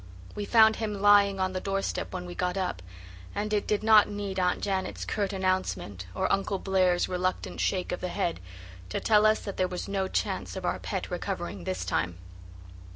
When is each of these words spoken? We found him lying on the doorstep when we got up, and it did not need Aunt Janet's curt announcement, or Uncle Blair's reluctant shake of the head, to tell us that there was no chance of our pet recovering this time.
We 0.33 0.45
found 0.45 0.77
him 0.77 0.99
lying 0.99 1.39
on 1.39 1.53
the 1.53 1.59
doorstep 1.61 2.11
when 2.11 2.25
we 2.25 2.33
got 2.33 2.57
up, 2.57 2.81
and 3.35 3.53
it 3.53 3.67
did 3.67 3.83
not 3.83 4.09
need 4.09 4.39
Aunt 4.39 4.59
Janet's 4.59 5.05
curt 5.05 5.31
announcement, 5.31 6.07
or 6.15 6.33
Uncle 6.33 6.57
Blair's 6.57 7.07
reluctant 7.07 7.59
shake 7.59 7.91
of 7.91 8.01
the 8.01 8.07
head, 8.07 8.39
to 8.89 8.99
tell 8.99 9.27
us 9.27 9.41
that 9.41 9.57
there 9.57 9.67
was 9.67 9.87
no 9.87 10.07
chance 10.07 10.55
of 10.55 10.65
our 10.65 10.79
pet 10.79 11.11
recovering 11.11 11.65
this 11.65 11.85
time. 11.85 12.17